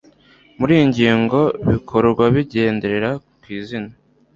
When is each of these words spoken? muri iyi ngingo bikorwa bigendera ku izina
muri 0.57 0.71
iyi 0.77 0.85
ngingo 0.91 1.39
bikorwa 1.71 2.23
bigendera 2.35 3.09
ku 3.41 3.47
izina 3.57 3.91